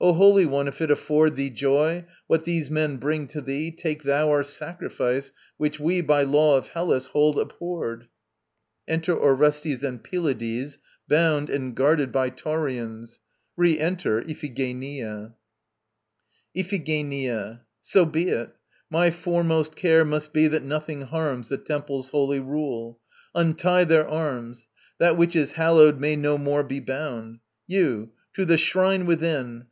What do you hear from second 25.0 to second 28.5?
which is hallowed may no more be bound. You, to